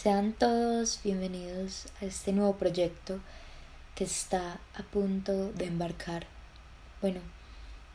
[0.00, 3.18] Sean todos bienvenidos a este nuevo proyecto
[3.96, 6.24] que está a punto de embarcar.
[7.00, 7.18] Bueno,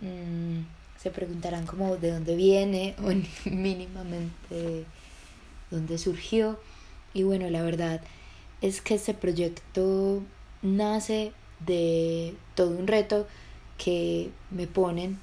[0.02, 0.66] mmm,
[1.02, 3.14] se preguntarán como de dónde viene o
[3.50, 4.84] mínimamente
[5.72, 6.60] dónde surgió.
[7.14, 8.02] Y bueno, la verdad
[8.60, 10.24] es que este proyecto
[10.62, 11.32] nace
[11.66, 13.28] de todo un reto
[13.78, 15.20] que me ponen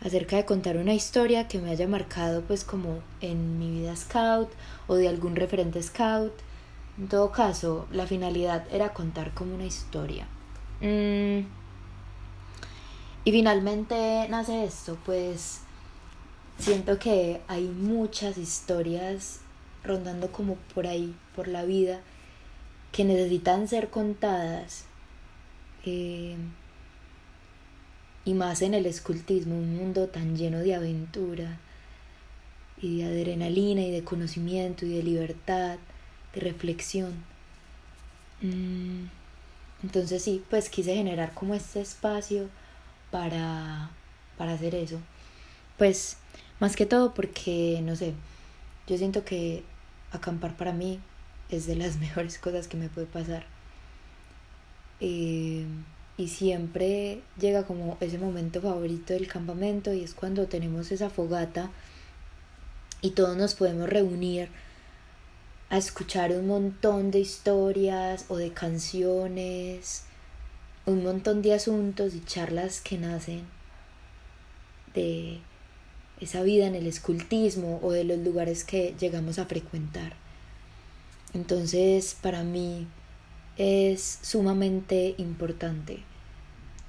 [0.00, 4.50] acerca de contar una historia que me haya marcado pues como en mi vida scout
[4.86, 6.32] o de algún referente scout.
[6.98, 10.26] En todo caso, la finalidad era contar como una historia.
[10.80, 11.46] Mm.
[13.24, 15.60] Y finalmente nace esto, pues
[16.58, 19.40] siento que hay muchas historias
[19.84, 22.00] rondando como por ahí, por la vida,
[22.92, 24.84] que necesitan ser contadas.
[25.84, 26.36] Eh,
[28.24, 31.58] y más en el escultismo, un mundo tan lleno de aventura
[32.80, 35.78] y de adrenalina y de conocimiento y de libertad,
[36.34, 37.12] de reflexión.
[38.42, 39.06] Mm,
[39.82, 42.48] entonces sí, pues quise generar como este espacio
[43.10, 43.90] para,
[44.36, 44.98] para hacer eso.
[45.78, 46.16] Pues
[46.60, 48.14] más que todo porque, no sé,
[48.86, 49.62] yo siento que
[50.12, 51.00] acampar para mí
[51.48, 53.46] es de las mejores cosas que me puede pasar.
[55.00, 55.64] Eh,
[56.20, 61.70] y siempre llega como ese momento favorito del campamento y es cuando tenemos esa fogata
[63.00, 64.50] y todos nos podemos reunir
[65.70, 70.04] a escuchar un montón de historias o de canciones,
[70.84, 73.46] un montón de asuntos y charlas que nacen
[74.92, 75.38] de
[76.20, 80.12] esa vida en el escultismo o de los lugares que llegamos a frecuentar.
[81.32, 82.86] Entonces, para mí
[83.56, 86.09] es sumamente importante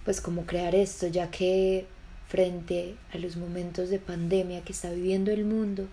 [0.05, 1.85] pues como crear esto, ya que
[2.27, 5.87] frente a los momentos de pandemia que está viviendo el mundo,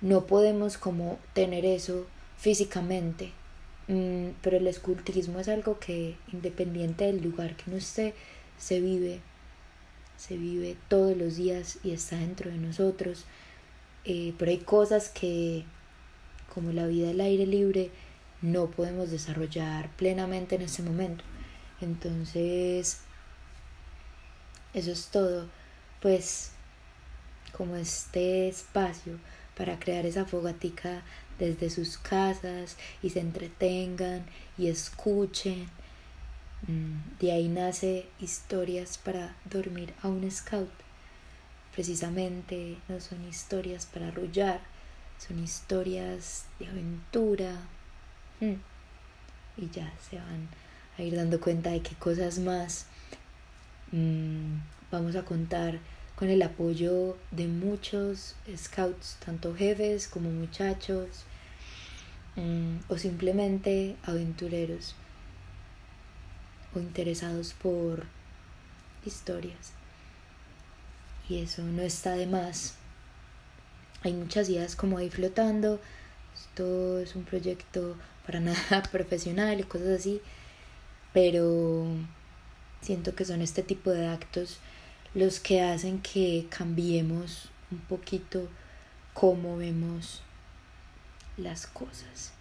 [0.00, 3.32] no podemos como tener eso físicamente.
[3.88, 8.14] Mm, pero el escultismo es algo que independiente del lugar que uno esté,
[8.58, 9.20] se vive,
[10.16, 13.24] se vive todos los días y está dentro de nosotros.
[14.04, 15.64] Eh, pero hay cosas que,
[16.54, 17.90] como la vida al aire libre,
[18.42, 21.24] no podemos desarrollar plenamente en ese momento.
[21.80, 23.00] Entonces,
[24.74, 25.48] eso es todo,
[26.00, 26.52] pues
[27.52, 29.18] como este espacio
[29.56, 31.02] para crear esa fogatica
[31.38, 34.26] desde sus casas y se entretengan
[34.58, 35.68] y escuchen.
[36.66, 40.70] Mm, de ahí nace historias para dormir a un scout.
[41.74, 44.60] Precisamente no son historias para arrullar,
[45.18, 47.52] son historias de aventura.
[48.40, 48.54] Mm,
[49.58, 50.48] y ya se van
[50.98, 52.86] a ir dando cuenta de qué cosas más
[53.92, 54.58] Mm,
[54.90, 55.78] vamos a contar
[56.16, 61.24] con el apoyo de muchos scouts, tanto jefes como muchachos,
[62.36, 64.94] mm, o simplemente aventureros
[66.74, 68.04] o interesados por
[69.04, 69.72] historias.
[71.28, 72.74] Y eso no está de más.
[74.02, 75.80] Hay muchas ideas como ahí flotando.
[76.34, 80.20] Esto es un proyecto para nada profesional y cosas así.
[81.12, 81.86] Pero
[82.86, 84.58] Siento que son este tipo de actos
[85.12, 88.48] los que hacen que cambiemos un poquito
[89.12, 90.22] cómo vemos
[91.36, 92.32] las cosas.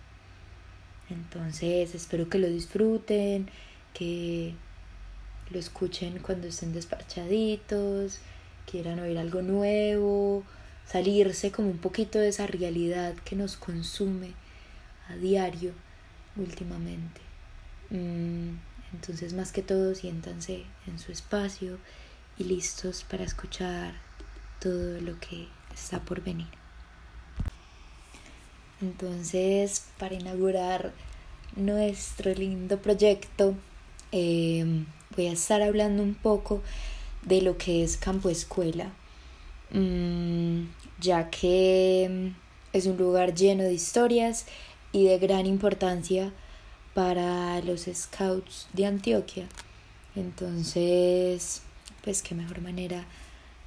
[1.09, 3.50] Entonces espero que lo disfruten,
[3.95, 4.53] que
[5.50, 8.19] lo escuchen cuando estén desparchaditos,
[8.69, 10.44] quieran oír algo nuevo,
[10.85, 14.33] salirse como un poquito de esa realidad que nos consume
[15.09, 15.72] a diario
[16.35, 17.22] últimamente.
[17.89, 18.25] Mm,
[19.06, 21.78] entonces, más que todo, siéntanse en su espacio
[22.40, 23.94] y listos para escuchar
[24.60, 26.48] todo lo que está por venir.
[28.82, 30.92] Entonces, para inaugurar
[31.56, 33.54] nuestro lindo proyecto,
[34.12, 36.64] em, voy a estar hablando un poco
[37.22, 38.92] de lo que es Campo Escuela,
[39.70, 40.64] mm,
[41.00, 42.32] ya que
[42.74, 44.48] es un lugar lleno de historias
[44.92, 46.34] y de gran importancia
[46.95, 49.47] para los scouts de Antioquia.
[50.15, 51.62] Entonces,
[52.03, 53.03] pues qué mejor manera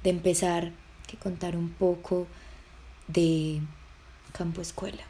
[0.03, 0.71] de empezar
[1.07, 2.27] que contar un poco
[3.07, 3.61] de
[4.33, 5.03] campo escuela.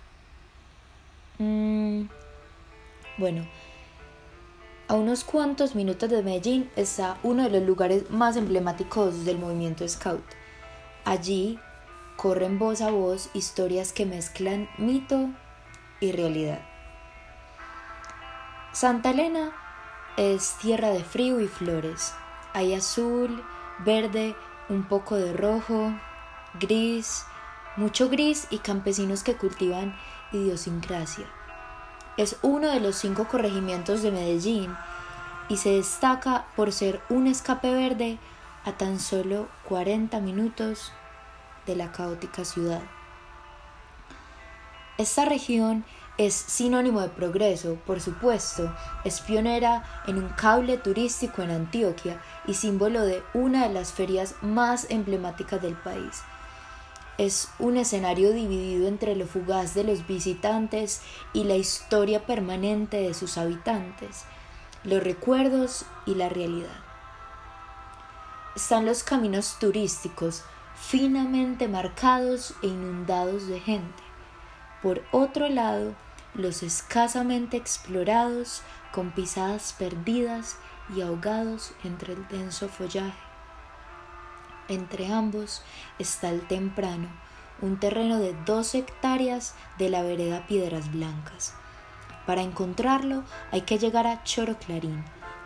[1.37, 2.03] Mm,
[3.17, 3.47] bueno,
[4.89, 9.87] a unos cuantos minutos de Medellín está uno de los lugares más emblemáticos del movimiento
[9.87, 10.23] scout.
[11.05, 11.57] Allí
[12.17, 15.29] corren voz a voz historias que mezclan mito
[16.01, 16.68] y realidad.
[18.71, 19.51] Santa Elena
[20.15, 22.13] es tierra de frío y flores.
[22.53, 23.43] Hay azul,
[23.79, 24.35] verde,
[24.69, 25.91] un poco de rojo,
[26.59, 27.25] gris,
[27.77, 29.97] mucho gris y campesinos que cultivan
[30.31, 31.25] idiosincrasia.
[32.15, 34.75] Es uno de los cinco corregimientos de Medellín
[35.49, 38.19] y se destaca por ser un escape verde
[38.65, 40.93] a tan solo 40 minutos
[41.65, 42.81] de la caótica ciudad.
[44.99, 45.85] Esta región
[46.19, 48.75] es sinónimo de progreso, por supuesto,
[49.05, 54.35] es pionera en un cable turístico en Antioquia y símbolo de una de las ferias
[54.41, 56.21] más emblemáticas del país.
[57.17, 61.01] Es un escenario dividido entre lo fugaz de los visitantes
[61.31, 64.25] y la historia permanente de sus habitantes,
[64.83, 66.83] los recuerdos y la realidad.
[68.57, 70.43] Están los caminos turísticos,
[70.75, 74.03] finamente marcados e inundados de gente.
[74.81, 75.93] Por otro lado,
[76.33, 78.61] los escasamente explorados,
[78.91, 80.57] con pisadas perdidas
[80.95, 83.17] y ahogados entre el denso follaje.
[84.67, 85.63] Entre ambos
[85.97, 87.09] está el temprano,
[87.61, 91.53] un terreno de dos hectáreas de la vereda Piedras Blancas.
[92.25, 95.03] Para encontrarlo hay que llegar a Choro Clarín,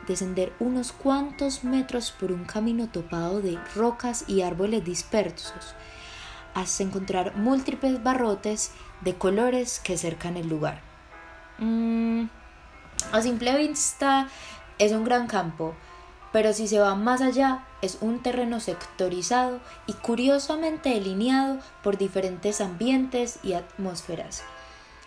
[0.08, 5.76] descender unos cuantos metros por un camino topado de rocas y árboles dispersos,
[6.54, 8.72] hasta encontrar múltiples barrotes
[9.02, 10.82] de colores que cercan el lugar.
[11.58, 12.26] Mm,
[13.12, 14.28] a simple vista
[14.80, 15.74] es un gran campo,
[16.32, 22.60] pero si se va más allá es un terreno sectorizado y curiosamente delineado por diferentes
[22.62, 24.44] ambientes y atmósferas.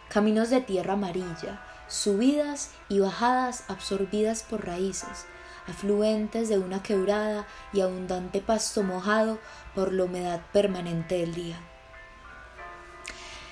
[0.08, 5.26] Caminos de tierra amarilla, subidas y bajadas absorbidas por raíces,
[5.68, 9.38] afluentes de una quebrada y abundante pasto mojado
[9.74, 11.58] por la humedad permanente del día.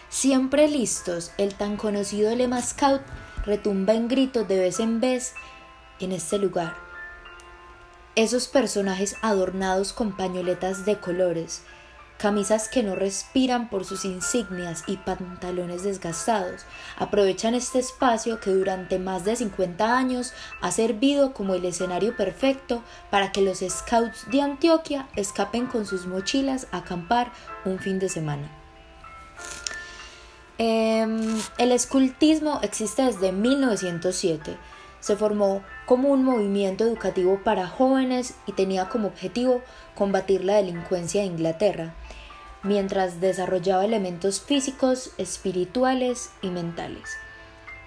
[0.09, 3.03] Siempre listos, el tan conocido lema Scout
[3.45, 5.35] retumba en gritos de vez en vez
[5.99, 6.75] en este lugar.
[8.15, 11.63] Esos personajes adornados con pañoletas de colores,
[12.19, 16.63] camisas que no respiran por sus insignias y pantalones desgastados,
[16.97, 22.83] aprovechan este espacio que durante más de 50 años ha servido como el escenario perfecto
[23.11, 27.33] para que los scouts de Antioquia escapen con sus mochilas a acampar
[27.65, 28.51] un fin de semana.
[30.57, 34.57] Em, el escultismo existe desde 1907.
[35.05, 39.61] Se formó como un movimiento educativo para jóvenes y tenía como objetivo
[39.95, 41.95] combatir la delincuencia de Inglaterra,
[42.63, 47.11] mientras desarrollaba elementos físicos, espirituales y mentales.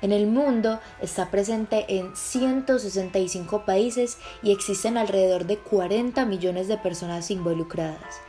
[0.04, 6.78] En el mundo está presente en 165 países y existen alrededor de 40 millones de
[6.78, 8.27] personas involucradas.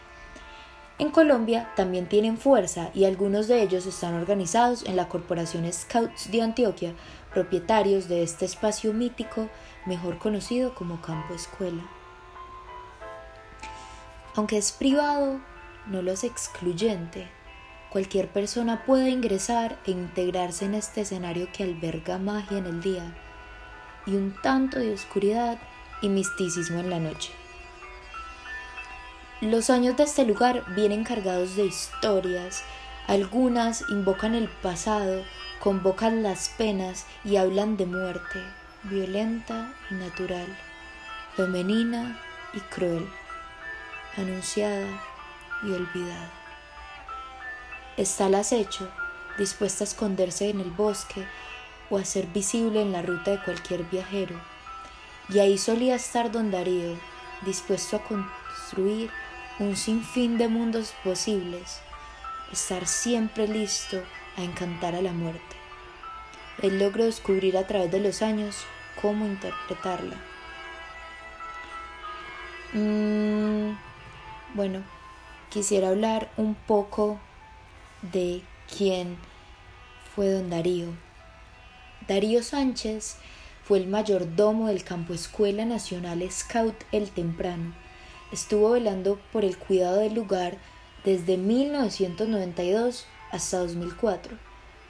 [0.99, 6.33] En Colombia también tienen fuerza y algunos de ellos están organizados en la Corporación Scouts
[6.33, 6.93] de Antioquia,
[7.33, 9.49] propietarios de este espacio mítico,
[9.87, 11.89] mejor conocido como Campo Escuela.
[14.35, 15.41] Aunque es privado,
[15.87, 17.29] no lo es excluyente.
[17.91, 23.17] Cualquier persona puede ingresar e integrarse en este escenario que alberga magia en el día
[24.05, 25.59] y un tanto de oscuridad
[26.03, 27.31] y misticismo en la noche.
[29.41, 32.65] Los años de este lugar vienen cargados de historias.
[33.07, 35.23] Algunas invocan el pasado,
[35.61, 38.43] convocan las penas y hablan de muerte,
[38.83, 40.47] violenta y natural,
[41.37, 42.21] femenina
[42.53, 43.09] y cruel,
[44.17, 44.89] anunciada
[45.63, 46.33] y olvidada.
[47.97, 48.91] Está al acecho,
[49.39, 51.25] dispuesta a esconderse en el bosque
[51.91, 54.35] o a ser visible en la ruta de cualquier viajero.
[55.29, 56.97] Y ahí solía estar don Darío,
[57.45, 59.13] dispuesto a construir
[59.59, 61.81] un sinfín de mundos posibles,
[62.53, 64.01] estar siempre listo
[64.37, 65.57] a encantar a la muerte.
[66.63, 68.65] Él logró descubrir a través de los años
[69.03, 70.17] cómo interpretarla.
[72.73, 73.77] Mm,
[74.55, 74.83] bueno,
[75.51, 77.19] quisiera hablar un poco
[78.03, 78.43] de
[78.77, 79.17] quién
[80.15, 80.89] fue don Darío.
[82.07, 83.17] Darío Sánchez
[83.65, 87.88] fue el mayordomo del Campo Escuela Nacional Scout El Temprano
[88.33, 90.59] estuvo velando por el cuidado del lugar
[91.05, 94.37] desde 1992 hasta 2004,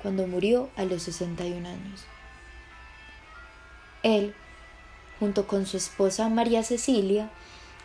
[0.02, 2.04] cuando murió a los 61 años.
[4.02, 4.34] Él,
[5.18, 7.30] junto con su esposa María Cecilia,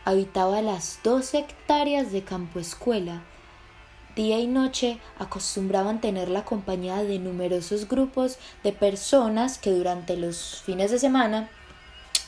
[0.05, 3.23] habitaba las dos hectáreas de campo escuela.
[4.15, 10.61] Día y noche acostumbraban tener la compañía de numerosos grupos de personas que durante los
[10.63, 11.49] fines de semana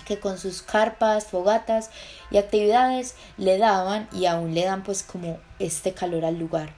[0.05, 1.89] que con sus carpas, fogatas
[2.31, 6.73] y actividades le daban y aún le dan pues como este calor al lugar.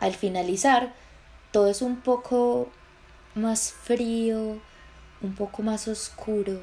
[0.00, 0.92] Al finalizar,
[1.52, 2.68] todo es un poco
[3.34, 4.58] más frío,
[5.22, 6.60] un poco más oscuro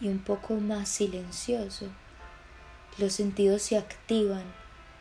[0.00, 1.86] y un poco más silencioso.
[2.98, 4.44] Los sentidos se activan,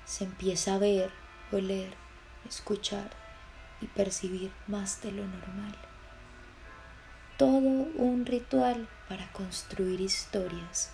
[0.06, 1.12] se empieza a ver,
[1.52, 1.94] oler,
[2.48, 3.10] escuchar
[3.82, 5.89] y percibir más de lo normal.
[7.40, 10.92] Todo un ritual para construir historias.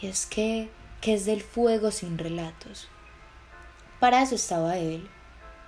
[0.00, 0.70] Y es que,
[1.00, 2.86] ¿qué es del fuego sin relatos?
[3.98, 5.10] Para eso estaba él,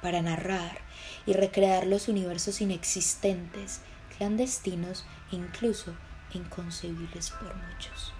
[0.01, 0.79] para narrar
[1.27, 3.81] y recrear los universos inexistentes,
[4.17, 5.93] clandestinos e incluso
[6.33, 8.13] inconcebibles por muchos.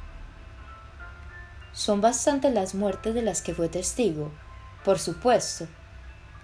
[1.73, 4.33] Son bastantes las muertes de las que fue testigo,
[4.85, 5.69] por supuesto.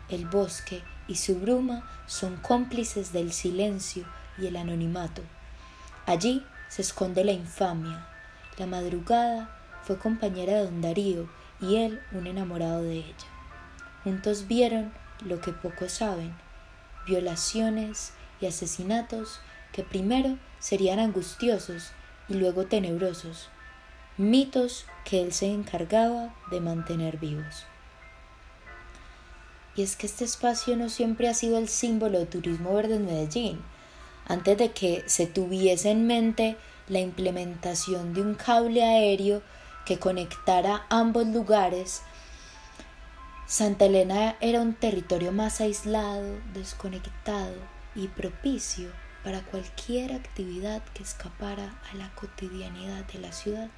[0.09, 4.07] El bosque y su bruma son cómplices del silencio
[4.39, 5.23] y el anonimato.
[6.07, 8.07] Allí se esconde la infamia.
[8.59, 9.51] La madrugada
[9.83, 11.29] fue compañera de don Darío
[11.61, 13.15] y él un enamorado de ella.
[14.05, 14.93] Juntos vieron
[15.25, 16.35] lo que pocos saben,
[17.07, 19.41] violaciones y asesinatos
[19.73, 21.93] que primero serían angustiosos
[22.29, 23.49] y luego tenebrosos,
[24.17, 27.67] mitos que él se encargaba de mantener vivos.
[29.77, 33.05] Y es que este espacio no siempre ha sido el símbolo de turismo verde en
[33.05, 33.61] Medellín.
[34.29, 36.57] Antes de que se tuviese en mente
[36.89, 39.43] la implementación de un cable aéreo
[39.85, 42.03] que conectara ambos lugares,
[43.47, 47.55] Santa Elena era un territorio más aislado, desconectado
[47.95, 48.91] y propicio
[49.23, 53.69] para cualquier actividad que escapara a la cotidianidad de la ciudad.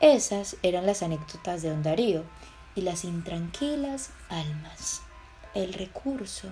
[0.00, 2.24] Esas eran las anécdotas de Don Darío
[2.74, 5.02] y las intranquilas almas,
[5.54, 6.48] el recurso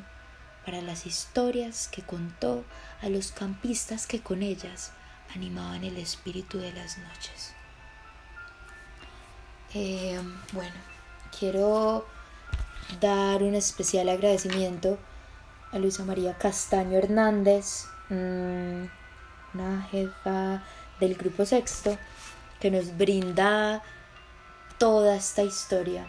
[0.65, 2.65] para las historias que contó
[3.03, 4.93] a los campistas que con ellas
[5.35, 7.55] animaban el espíritu de las noches.
[9.75, 10.21] Eh,
[10.53, 10.75] bueno,
[11.39, 12.07] quiero
[13.01, 14.99] dar un especial agradecimiento
[15.73, 18.85] a Luisa María Castaño Hernández, mm,
[19.55, 20.63] una jefa
[20.99, 21.97] del grupo sexto,
[22.59, 23.83] que nos brinda
[24.79, 26.07] toda esta historia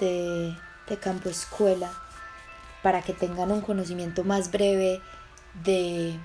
[0.00, 0.56] de,
[0.88, 1.92] de campo escuela
[2.84, 5.00] para que tengan un conocimiento más breve
[5.54, 6.20] de,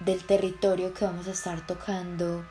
[0.00, 2.44] del territorio que vamos a estar tocando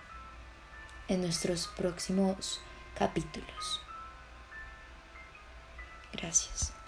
[1.10, 2.62] en nuestros próximos
[2.96, 3.82] capítulos.
[6.14, 6.81] Gracias.